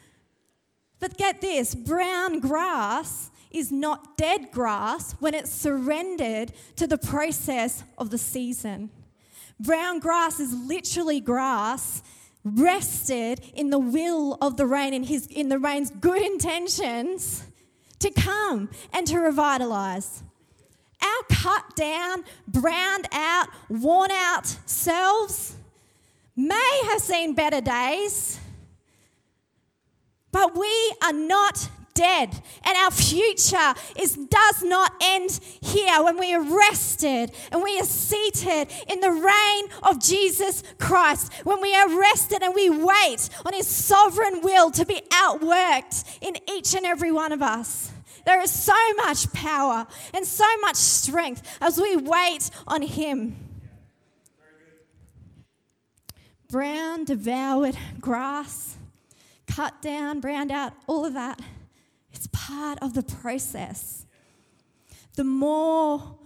but 0.98 1.16
get 1.18 1.40
this 1.40 1.74
brown 1.74 2.40
grass 2.40 3.30
is 3.50 3.70
not 3.70 4.16
dead 4.16 4.50
grass 4.50 5.12
when 5.20 5.34
it's 5.34 5.52
surrendered 5.52 6.52
to 6.76 6.86
the 6.86 6.98
process 6.98 7.84
of 7.98 8.10
the 8.10 8.18
season. 8.18 8.90
Brown 9.60 9.98
grass 9.98 10.40
is 10.40 10.54
literally 10.54 11.20
grass 11.20 12.02
rested 12.44 13.40
in 13.54 13.68
the 13.68 13.78
will 13.78 14.38
of 14.40 14.56
the 14.56 14.64
rain 14.64 14.94
in 14.94 15.02
his 15.02 15.26
in 15.26 15.50
the 15.50 15.58
rain's 15.58 15.90
good 15.90 16.22
intentions 16.22 17.44
to 17.98 18.10
come 18.10 18.70
and 18.92 19.06
to 19.06 19.18
revitalize. 19.18 20.22
Our 21.02 21.36
cut 21.36 21.76
down, 21.76 22.24
browned 22.46 23.06
out, 23.12 23.48
worn 23.68 24.10
out 24.10 24.46
selves 24.66 25.57
may 26.38 26.82
have 26.84 27.00
seen 27.00 27.34
better 27.34 27.60
days, 27.60 28.38
but 30.30 30.56
we 30.56 30.94
are 31.02 31.12
not 31.12 31.68
dead 31.94 32.30
and 32.64 32.76
our 32.76 32.92
future 32.92 33.74
is 33.98 34.14
does 34.14 34.62
not 34.62 34.92
end 35.02 35.40
here. 35.60 36.00
When 36.00 36.16
we 36.16 36.32
are 36.32 36.42
rested 36.42 37.32
and 37.50 37.60
we 37.60 37.80
are 37.80 37.84
seated 37.84 38.68
in 38.88 39.00
the 39.00 39.10
reign 39.10 39.64
of 39.82 40.00
Jesus 40.00 40.62
Christ 40.78 41.32
when 41.42 41.60
we 41.60 41.74
are 41.74 41.88
rested 41.98 42.40
and 42.40 42.54
we 42.54 42.70
wait 42.70 43.28
on 43.44 43.52
his 43.52 43.66
sovereign 43.66 44.42
will 44.42 44.70
to 44.70 44.86
be 44.86 45.00
outworked 45.10 46.04
in 46.20 46.36
each 46.48 46.72
and 46.72 46.86
every 46.86 47.10
one 47.10 47.32
of 47.32 47.42
us 47.42 47.90
there 48.24 48.40
is 48.40 48.50
so 48.50 48.92
much 48.94 49.32
power 49.32 49.86
and 50.14 50.24
so 50.24 50.46
much 50.60 50.76
strength 50.76 51.42
as 51.60 51.80
we 51.80 51.96
wait 51.96 52.48
on 52.68 52.82
him 52.82 53.47
brown, 56.48 57.04
devoured 57.04 57.76
grass, 58.00 58.76
cut 59.46 59.80
down, 59.82 60.20
browned 60.20 60.50
out, 60.50 60.72
all 60.86 61.04
of 61.04 61.14
that. 61.14 61.40
It's 62.12 62.28
part 62.32 62.78
of 62.82 62.94
the 62.94 63.02
process. 63.02 64.06
The 65.14 65.24
more 65.24 66.16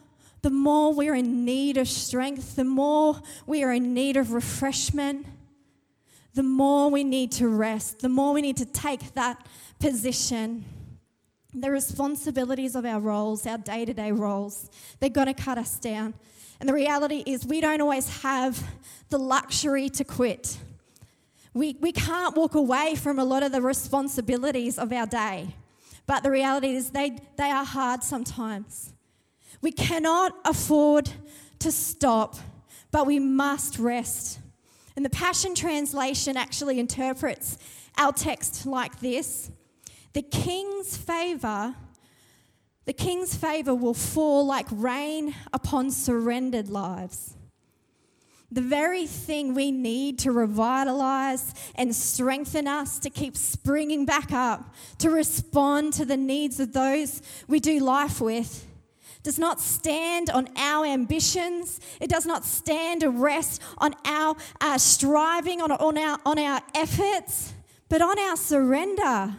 the 0.43 0.51
more 0.51 0.93
we're 0.93 1.15
in 1.15 1.45
need 1.45 1.77
of 1.77 1.89
strength, 1.89 2.57
the 2.57 2.65
more 2.65 3.23
we 3.47 3.63
are 3.63 3.73
in 3.73 3.95
need 3.95 4.17
of 4.17 4.33
refreshment, 4.33 5.25
the 6.35 6.43
more 6.43 6.91
we 6.91 7.05
need 7.05 7.31
to 7.33 7.47
rest, 7.47 8.01
the 8.01 8.09
more 8.09 8.33
we 8.35 8.43
need 8.43 8.57
to 8.57 8.65
take 8.65 9.15
that 9.15 9.47
position. 9.79 10.65
The 11.55 11.71
responsibilities 11.71 12.75
of 12.75 12.85
our 12.85 12.99
roles, 12.99 13.47
our 13.47 13.59
day 13.59 13.85
to 13.85 13.95
day 13.95 14.11
roles, 14.11 14.71
they're 14.99 15.11
going 15.11 15.27
to 15.29 15.35
cut 15.35 15.59
us 15.59 15.79
down. 15.79 16.15
And 16.63 16.69
the 16.69 16.75
reality 16.75 17.25
is, 17.27 17.45
we 17.45 17.61
don't 17.61 17.81
always 17.81 18.23
have 18.23 18.65
the 19.11 19.19
luxury 19.19 19.89
to 19.89 20.05
quit. 20.05 20.59
We, 21.55 21.77
we 21.81 21.91
can't 21.91 22.37
walk 22.37 22.55
away 22.55 22.95
from 22.95 23.19
a 23.19 23.25
lot 23.25 23.43
of 23.43 23.51
the 23.51 23.61
responsibilities 23.61 24.79
of 24.79 24.93
our 24.93 25.07
day. 25.07 25.57
But 26.07 26.23
the 26.23 26.31
reality 26.31 26.69
is, 26.77 26.91
they, 26.91 27.19
they 27.37 27.51
are 27.51 27.65
hard 27.65 28.05
sometimes. 28.05 28.93
We 29.61 29.73
cannot 29.73 30.37
afford 30.45 31.11
to 31.59 31.73
stop, 31.73 32.37
but 32.93 33.09
we 33.09 33.19
must 33.19 33.81
rest. 33.81 34.39
And 34.95 35.05
the 35.05 35.11
Passion 35.11 35.57
Translation 35.57 36.37
actually 36.37 36.79
interprets 36.79 37.59
our 37.99 38.13
text 38.13 38.67
like 38.67 39.01
this 39.01 39.51
The 40.13 40.23
king's 40.23 40.97
favor. 40.97 41.75
The 42.85 42.93
king's 42.93 43.35
favor 43.35 43.75
will 43.75 43.95
fall 43.95 44.45
like 44.45 44.67
rain 44.71 45.35
upon 45.53 45.91
surrendered 45.91 46.69
lives 46.69 47.37
the 48.53 48.61
very 48.61 49.07
thing 49.07 49.55
we 49.55 49.73
need 49.73 50.19
to 50.19 50.31
revitalize 50.31 51.55
and 51.75 51.97
strengthen 51.97 52.69
us 52.69 52.99
to 52.99 53.09
keep 53.09 53.35
springing 53.35 54.05
back 54.05 54.31
up, 54.31 54.75
to 54.99 55.09
respond 55.09 55.95
to 55.95 56.05
the 56.05 56.19
needs 56.19 56.61
of 56.61 56.75
those 56.75 57.23
we 57.49 57.59
do 57.59 57.81
life 57.81 58.21
with, 58.21 58.67
does 59.23 59.39
not 59.39 59.59
stand 59.59 60.29
on 60.29 60.49
our 60.57 60.85
ambitions. 60.85 61.81
It 61.99 62.11
does 62.11 62.27
not 62.27 62.45
stand 62.45 63.03
or 63.05 63.11
rest 63.11 63.63
on 63.79 63.95
our 64.05 64.37
uh, 64.61 64.77
striving, 64.77 65.63
on, 65.63 65.73
on, 65.73 65.97
our, 65.97 66.19
on 66.27 66.39
our 66.39 66.61
efforts, 66.75 67.55
but 67.89 68.03
on 68.03 68.19
our 68.19 68.37
surrender 68.37 69.35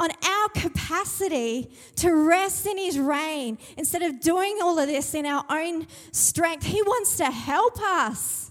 on 0.00 0.10
our 0.10 0.48
capacity 0.48 1.70
to 1.96 2.12
rest 2.12 2.66
in 2.66 2.76
His 2.78 2.98
reign 2.98 3.58
instead 3.76 4.02
of 4.02 4.20
doing 4.20 4.58
all 4.62 4.78
of 4.78 4.88
this 4.88 5.14
in 5.14 5.24
our 5.24 5.44
own 5.48 5.86
strength. 6.12 6.66
He 6.66 6.82
wants 6.82 7.16
to 7.18 7.26
help 7.26 7.80
us. 7.80 8.50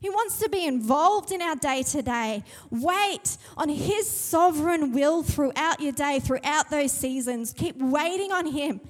He 0.00 0.08
wants 0.08 0.38
to 0.38 0.48
be 0.48 0.64
involved 0.64 1.32
in 1.32 1.42
our 1.42 1.56
day 1.56 1.82
to 1.82 2.02
day. 2.02 2.44
Wait 2.70 3.36
on 3.56 3.68
His 3.68 4.08
sovereign 4.08 4.92
will 4.92 5.22
throughout 5.22 5.80
your 5.80 5.92
day, 5.92 6.20
throughout 6.20 6.70
those 6.70 6.92
seasons. 6.92 7.52
Keep 7.52 7.78
waiting 7.78 8.32
on 8.32 8.46
Him, 8.46 8.80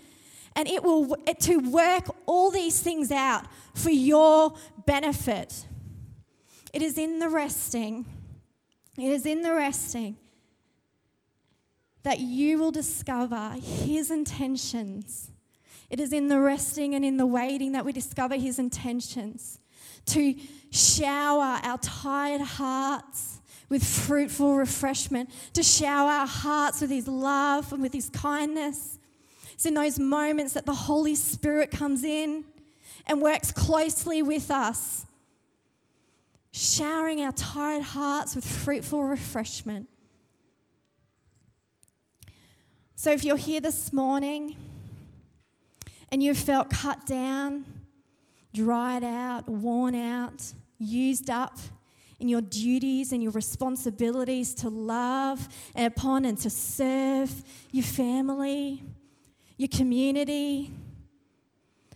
and 0.54 0.68
it 0.68 0.84
will 0.84 1.16
to 1.40 1.56
work 1.58 2.04
all 2.26 2.50
these 2.50 2.80
things 2.80 3.10
out 3.10 3.46
for 3.74 3.90
your 3.90 4.54
benefit. 4.86 5.66
It 6.72 6.82
is 6.82 6.98
in 6.98 7.18
the 7.18 7.28
resting. 7.28 8.04
It 8.98 9.10
is 9.10 9.26
in 9.26 9.42
the 9.42 9.54
resting 9.54 10.16
that 12.02 12.20
you 12.20 12.58
will 12.58 12.70
discover 12.70 13.54
His 13.60 14.10
intentions. 14.10 15.30
It 15.90 16.00
is 16.00 16.12
in 16.12 16.28
the 16.28 16.40
resting 16.40 16.94
and 16.94 17.04
in 17.04 17.16
the 17.16 17.26
waiting 17.26 17.72
that 17.72 17.84
we 17.84 17.92
discover 17.92 18.36
His 18.36 18.58
intentions 18.58 19.58
to 20.06 20.34
shower 20.70 21.60
our 21.62 21.78
tired 21.78 22.40
hearts 22.40 23.40
with 23.68 23.84
fruitful 23.84 24.56
refreshment, 24.56 25.30
to 25.52 25.62
shower 25.62 26.10
our 26.10 26.26
hearts 26.26 26.80
with 26.80 26.90
His 26.90 27.06
love 27.06 27.72
and 27.72 27.82
with 27.82 27.92
His 27.92 28.08
kindness. 28.08 28.98
It's 29.52 29.66
in 29.66 29.74
those 29.74 29.98
moments 29.98 30.54
that 30.54 30.66
the 30.66 30.74
Holy 30.74 31.14
Spirit 31.14 31.70
comes 31.70 32.04
in 32.04 32.44
and 33.06 33.20
works 33.20 33.52
closely 33.52 34.22
with 34.22 34.50
us, 34.50 35.04
showering 36.52 37.20
our 37.20 37.32
tired 37.32 37.82
hearts 37.82 38.34
with 38.34 38.46
fruitful 38.46 39.04
refreshment. 39.04 39.88
So 43.00 43.12
if 43.12 43.22
you're 43.22 43.36
here 43.36 43.60
this 43.60 43.92
morning 43.92 44.56
and 46.10 46.20
you've 46.20 46.36
felt 46.36 46.68
cut 46.68 47.06
down, 47.06 47.64
dried 48.52 49.04
out, 49.04 49.48
worn 49.48 49.94
out, 49.94 50.42
used 50.80 51.30
up 51.30 51.56
in 52.18 52.28
your 52.28 52.40
duties 52.40 53.12
and 53.12 53.22
your 53.22 53.30
responsibilities 53.30 54.52
to 54.56 54.68
love 54.68 55.48
and 55.76 55.86
upon 55.86 56.24
and 56.24 56.36
to 56.38 56.50
serve 56.50 57.32
your 57.70 57.84
family, 57.84 58.82
your 59.58 59.68
community, 59.68 60.72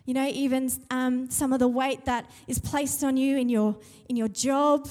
you 0.07 0.15
know, 0.15 0.29
even 0.29 0.71
um, 0.93 1.29
some 1.29 1.53
of 1.53 1.59
the 1.59 1.67
weight 1.67 2.05
that 2.05 2.31
is 2.47 2.61
placed 2.61 3.03
on 3.03 3.17
you 3.17 3.39
in 3.39 3.49
your, 3.49 3.77
in 4.09 4.15
your 4.15 4.29
job. 4.29 4.89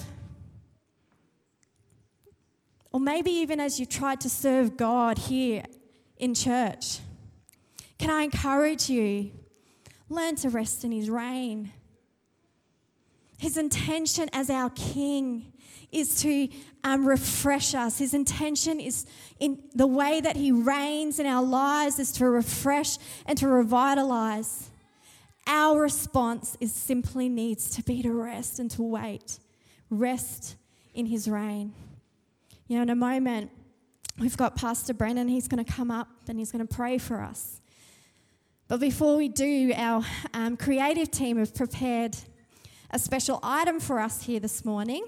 Or 2.91 2.99
maybe 2.99 3.31
even 3.31 3.61
as 3.61 3.79
you 3.79 3.85
tried 3.85 4.19
to 4.19 4.29
serve 4.29 4.75
God 4.75 5.17
here 5.17 5.63
in 6.21 6.35
church. 6.35 6.99
Can 7.97 8.09
I 8.09 8.21
encourage 8.21 8.89
you? 8.89 9.31
Learn 10.07 10.35
to 10.37 10.49
rest 10.49 10.85
in 10.85 10.91
His 10.91 11.09
reign. 11.09 11.73
His 13.37 13.57
intention 13.57 14.29
as 14.31 14.49
our 14.49 14.69
King 14.69 15.51
is 15.91 16.21
to 16.21 16.47
um, 16.83 17.05
refresh 17.07 17.73
us. 17.73 17.97
His 17.97 18.13
intention 18.13 18.79
is 18.79 19.05
in 19.39 19.63
the 19.73 19.87
way 19.87 20.21
that 20.21 20.37
He 20.37 20.51
reigns 20.51 21.19
in 21.19 21.25
our 21.25 21.43
lives 21.43 21.99
is 21.99 22.11
to 22.13 22.29
refresh 22.29 22.97
and 23.25 23.37
to 23.39 23.47
revitalize. 23.47 24.69
Our 25.47 25.81
response 25.81 26.55
is 26.59 26.71
simply 26.71 27.29
needs 27.29 27.71
to 27.71 27.83
be 27.83 28.03
to 28.03 28.13
rest 28.13 28.59
and 28.59 28.69
to 28.71 28.83
wait. 28.83 29.39
Rest 29.89 30.55
in 30.93 31.07
His 31.07 31.27
reign. 31.27 31.73
You 32.67 32.77
know, 32.77 32.83
in 32.83 32.89
a 32.91 32.95
moment, 32.95 33.49
we've 34.21 34.37
got 34.37 34.55
Pastor 34.55 34.93
Brennan. 34.93 35.27
He's 35.27 35.47
going 35.47 35.63
to 35.63 35.69
come 35.69 35.89
up 35.89 36.07
and 36.27 36.37
he's 36.37 36.51
going 36.51 36.65
to 36.65 36.73
pray 36.73 36.97
for 36.97 37.21
us. 37.21 37.59
But 38.67 38.79
before 38.79 39.17
we 39.17 39.27
do, 39.27 39.73
our 39.75 40.05
um, 40.33 40.55
creative 40.55 41.11
team 41.11 41.37
have 41.37 41.53
prepared 41.53 42.15
a 42.91 42.99
special 42.99 43.39
item 43.41 43.79
for 43.79 43.99
us 43.99 44.23
here 44.23 44.39
this 44.39 44.63
morning. 44.63 45.03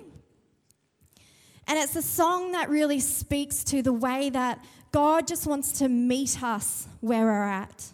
And 1.68 1.80
it's 1.80 1.96
a 1.96 2.02
song 2.02 2.52
that 2.54 2.70
really 2.70 3.00
speaks 3.00 3.64
to 3.66 3.82
the 3.82 3.94
way 3.94 4.30
that 4.32 4.66
God 4.92 5.28
just 5.28 5.48
wants 5.48 5.74
to 5.80 5.88
meet 5.88 6.44
us 6.44 6.88
where 7.00 7.24
we're 7.24 7.44
at. 7.44 7.86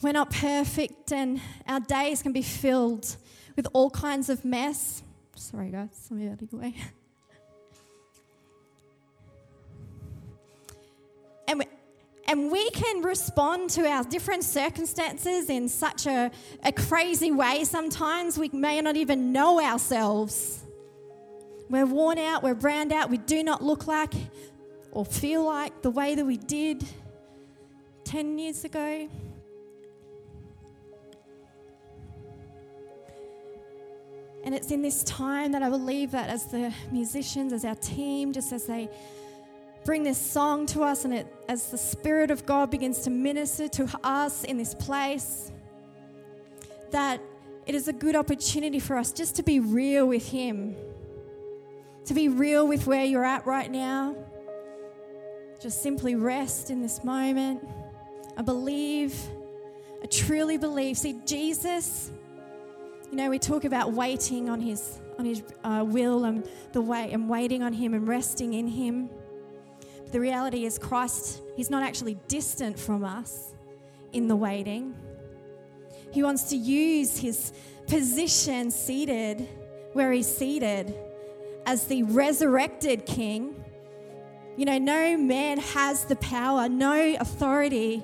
We're 0.00 0.12
not 0.12 0.32
perfect, 0.32 1.12
and 1.12 1.40
our 1.68 1.78
days 1.78 2.22
can 2.22 2.32
be 2.32 2.42
filled 2.42 3.16
with 3.54 3.68
all 3.72 3.88
kinds 3.88 4.28
of 4.28 4.44
mess. 4.44 5.02
Sorry, 5.36 5.70
guys, 5.70 6.08
let 6.10 6.20
me 6.20 6.28
out 6.28 6.42
of 6.42 6.50
the 6.50 6.56
way. 6.56 6.74
And 11.52 11.58
we, 11.58 11.66
and 12.28 12.50
we 12.50 12.70
can 12.70 13.02
respond 13.02 13.68
to 13.70 13.86
our 13.86 14.04
different 14.04 14.42
circumstances 14.42 15.50
in 15.50 15.68
such 15.68 16.06
a, 16.06 16.30
a 16.64 16.72
crazy 16.72 17.30
way 17.30 17.64
sometimes 17.64 18.38
we 18.38 18.48
may 18.54 18.80
not 18.80 18.96
even 18.96 19.32
know 19.32 19.60
ourselves. 19.60 20.62
We're 21.68 21.84
worn 21.84 22.16
out, 22.16 22.42
we're 22.42 22.54
browned 22.54 22.90
out, 22.90 23.10
we 23.10 23.18
do 23.18 23.42
not 23.42 23.62
look 23.62 23.86
like 23.86 24.14
or 24.92 25.04
feel 25.04 25.44
like 25.44 25.82
the 25.82 25.90
way 25.90 26.14
that 26.14 26.24
we 26.24 26.38
did 26.38 26.86
10 28.04 28.38
years 28.38 28.64
ago. 28.64 29.10
And 34.44 34.54
it's 34.54 34.70
in 34.70 34.80
this 34.80 35.04
time 35.04 35.52
that 35.52 35.62
I 35.62 35.68
believe 35.68 36.12
that 36.12 36.30
as 36.30 36.46
the 36.46 36.72
musicians, 36.90 37.52
as 37.52 37.66
our 37.66 37.74
team, 37.74 38.32
just 38.32 38.54
as 38.54 38.64
they 38.64 38.88
bring 39.84 40.04
this 40.04 40.18
song 40.18 40.66
to 40.66 40.82
us, 40.82 41.04
and 41.04 41.12
it, 41.12 41.26
as 41.48 41.70
the 41.70 41.78
Spirit 41.78 42.30
of 42.30 42.46
God 42.46 42.70
begins 42.70 43.00
to 43.00 43.10
minister 43.10 43.68
to 43.68 44.00
us 44.04 44.44
in 44.44 44.56
this 44.56 44.74
place, 44.74 45.50
that 46.90 47.20
it 47.66 47.74
is 47.74 47.88
a 47.88 47.92
good 47.92 48.14
opportunity 48.14 48.78
for 48.78 48.96
us 48.96 49.12
just 49.12 49.36
to 49.36 49.42
be 49.42 49.60
real 49.60 50.06
with 50.06 50.28
Him, 50.28 50.76
to 52.04 52.14
be 52.14 52.28
real 52.28 52.66
with 52.66 52.86
where 52.86 53.04
you're 53.04 53.24
at 53.24 53.46
right 53.46 53.70
now. 53.70 54.14
Just 55.60 55.82
simply 55.82 56.16
rest 56.16 56.70
in 56.70 56.82
this 56.82 57.04
moment. 57.04 57.66
I 58.36 58.42
believe, 58.42 59.14
I 60.02 60.06
truly 60.06 60.58
believe. 60.58 60.96
See, 60.98 61.20
Jesus, 61.24 62.10
you 63.10 63.16
know, 63.16 63.30
we 63.30 63.38
talk 63.38 63.64
about 63.64 63.92
waiting 63.92 64.48
on 64.48 64.60
His 64.60 64.98
on 65.18 65.24
His 65.24 65.42
uh, 65.62 65.84
will 65.86 66.24
and 66.24 66.48
the 66.72 66.80
way 66.80 67.10
and 67.12 67.28
waiting 67.28 67.62
on 67.62 67.72
Him 67.72 67.94
and 67.94 68.08
resting 68.08 68.54
in 68.54 68.66
Him 68.66 69.10
the 70.12 70.20
reality 70.20 70.64
is, 70.64 70.78
Christ, 70.78 71.42
He's 71.56 71.70
not 71.70 71.82
actually 71.82 72.18
distant 72.28 72.78
from 72.78 73.04
us 73.04 73.54
in 74.12 74.28
the 74.28 74.36
waiting. 74.36 74.94
He 76.10 76.22
wants 76.22 76.44
to 76.50 76.56
use 76.56 77.18
His 77.18 77.52
position 77.86 78.70
seated 78.70 79.48
where 79.94 80.12
He's 80.12 80.32
seated 80.32 80.94
as 81.66 81.86
the 81.86 82.02
resurrected 82.04 83.06
King. 83.06 83.64
You 84.56 84.66
know, 84.66 84.78
no 84.78 85.16
man 85.16 85.58
has 85.58 86.04
the 86.04 86.16
power, 86.16 86.68
no 86.68 87.16
authority, 87.18 88.02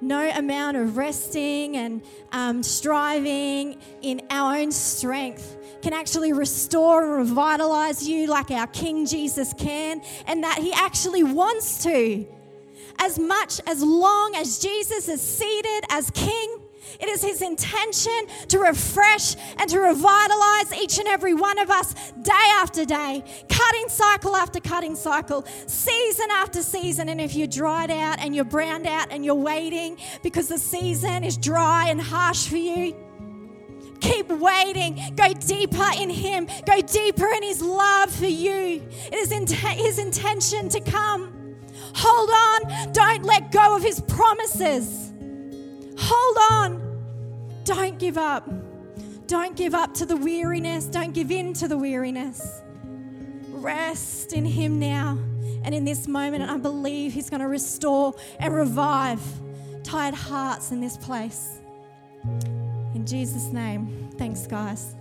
no 0.00 0.28
amount 0.30 0.76
of 0.76 0.96
resting 0.96 1.76
and 1.76 2.02
um, 2.32 2.62
striving 2.62 3.78
in 4.02 4.22
our 4.30 4.56
own 4.56 4.72
strength 4.72 5.56
can 5.82 5.92
actually 5.92 6.32
restore 6.32 7.02
and 7.04 7.28
revitalize 7.28 8.08
you 8.08 8.26
like 8.26 8.50
our 8.50 8.66
King 8.68 9.04
Jesus 9.06 9.52
can, 9.58 10.00
and 10.26 10.42
that 10.42 10.58
He 10.58 10.72
actually 10.72 11.22
wants 11.22 11.82
to. 11.82 12.26
As 12.98 13.18
much 13.18 13.60
as 13.66 13.82
long 13.82 14.34
as 14.36 14.58
Jesus 14.60 15.08
is 15.08 15.20
seated 15.20 15.84
as 15.90 16.10
King, 16.10 16.63
It 17.00 17.08
is 17.08 17.22
His 17.22 17.42
intention 17.42 18.26
to 18.48 18.58
refresh 18.58 19.36
and 19.58 19.68
to 19.70 19.78
revitalize 19.78 20.72
each 20.80 20.98
and 20.98 21.08
every 21.08 21.34
one 21.34 21.58
of 21.58 21.70
us 21.70 21.94
day 22.22 22.32
after 22.54 22.84
day, 22.84 23.22
cutting 23.48 23.88
cycle 23.88 24.36
after 24.36 24.60
cutting 24.60 24.96
cycle, 24.96 25.46
season 25.66 26.26
after 26.30 26.62
season. 26.62 27.08
And 27.08 27.20
if 27.20 27.34
you're 27.34 27.46
dried 27.46 27.90
out 27.90 28.18
and 28.20 28.34
you're 28.34 28.44
browned 28.44 28.86
out 28.86 29.08
and 29.10 29.24
you're 29.24 29.34
waiting 29.34 29.98
because 30.22 30.48
the 30.48 30.58
season 30.58 31.24
is 31.24 31.36
dry 31.36 31.88
and 31.88 32.00
harsh 32.00 32.48
for 32.48 32.56
you, 32.56 32.96
Keep 34.04 34.28
waiting. 34.28 35.00
Go 35.16 35.32
deeper 35.32 35.86
in 35.98 36.10
Him. 36.10 36.46
Go 36.66 36.82
deeper 36.82 37.26
in 37.28 37.42
His 37.42 37.62
love 37.62 38.10
for 38.10 38.26
you. 38.26 38.86
It 39.10 39.14
is 39.14 39.32
His 39.32 39.98
intention 39.98 40.68
to 40.68 40.80
come. 40.80 41.56
Hold 41.94 42.30
on. 42.30 42.92
Don't 42.92 43.24
let 43.24 43.50
go 43.50 43.74
of 43.74 43.82
His 43.82 44.00
promises. 44.00 45.12
Hold 45.98 46.36
on. 46.52 46.83
Don't 47.64 47.98
give 47.98 48.18
up. 48.18 48.48
Don't 49.26 49.56
give 49.56 49.74
up 49.74 49.94
to 49.94 50.06
the 50.06 50.16
weariness. 50.16 50.84
Don't 50.84 51.12
give 51.12 51.30
in 51.30 51.54
to 51.54 51.68
the 51.68 51.78
weariness. 51.78 52.62
Rest 53.48 54.32
in 54.32 54.44
Him 54.44 54.78
now 54.78 55.18
and 55.62 55.74
in 55.74 55.84
this 55.84 56.06
moment. 56.06 56.42
And 56.42 56.52
I 56.52 56.58
believe 56.58 57.12
He's 57.12 57.30
going 57.30 57.40
to 57.40 57.48
restore 57.48 58.14
and 58.38 58.54
revive 58.54 59.20
tired 59.82 60.14
hearts 60.14 60.72
in 60.72 60.80
this 60.80 60.96
place. 60.96 61.58
In 62.94 63.04
Jesus' 63.06 63.46
name, 63.46 64.10
thanks, 64.18 64.46
guys. 64.46 64.94